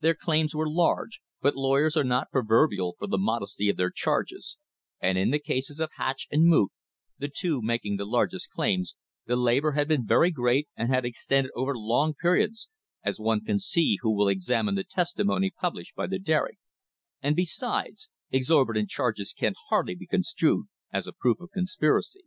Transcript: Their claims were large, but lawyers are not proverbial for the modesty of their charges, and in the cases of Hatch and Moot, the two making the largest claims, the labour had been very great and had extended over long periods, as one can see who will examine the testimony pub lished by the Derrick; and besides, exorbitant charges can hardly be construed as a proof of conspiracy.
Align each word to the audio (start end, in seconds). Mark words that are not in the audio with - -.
Their 0.00 0.14
claims 0.16 0.52
were 0.52 0.68
large, 0.68 1.20
but 1.40 1.54
lawyers 1.54 1.96
are 1.96 2.02
not 2.02 2.32
proverbial 2.32 2.96
for 2.98 3.06
the 3.06 3.16
modesty 3.16 3.68
of 3.68 3.76
their 3.76 3.92
charges, 3.92 4.58
and 5.00 5.16
in 5.16 5.30
the 5.30 5.38
cases 5.38 5.78
of 5.78 5.90
Hatch 5.96 6.26
and 6.32 6.46
Moot, 6.46 6.72
the 7.18 7.28
two 7.32 7.62
making 7.62 7.96
the 7.96 8.04
largest 8.04 8.50
claims, 8.50 8.96
the 9.26 9.36
labour 9.36 9.70
had 9.70 9.86
been 9.86 10.04
very 10.04 10.32
great 10.32 10.66
and 10.76 10.88
had 10.88 11.04
extended 11.04 11.52
over 11.54 11.78
long 11.78 12.14
periods, 12.14 12.68
as 13.04 13.20
one 13.20 13.44
can 13.44 13.60
see 13.60 13.96
who 14.00 14.10
will 14.12 14.26
examine 14.26 14.74
the 14.74 14.82
testimony 14.82 15.52
pub 15.52 15.74
lished 15.74 15.94
by 15.94 16.08
the 16.08 16.18
Derrick; 16.18 16.58
and 17.22 17.36
besides, 17.36 18.08
exorbitant 18.32 18.88
charges 18.90 19.32
can 19.32 19.54
hardly 19.68 19.94
be 19.94 20.08
construed 20.08 20.66
as 20.92 21.06
a 21.06 21.12
proof 21.12 21.38
of 21.38 21.52
conspiracy. 21.52 22.24